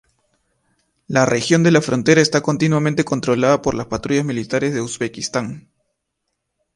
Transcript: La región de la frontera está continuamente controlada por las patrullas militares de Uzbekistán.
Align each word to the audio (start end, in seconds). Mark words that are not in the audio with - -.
La 1.05 1.27
región 1.27 1.61
de 1.61 1.69
la 1.69 1.79
frontera 1.79 2.21
está 2.21 2.41
continuamente 2.41 3.03
controlada 3.03 3.61
por 3.61 3.75
las 3.75 3.85
patrullas 3.85 4.25
militares 4.25 4.73
de 4.73 4.81
Uzbekistán. 4.81 5.69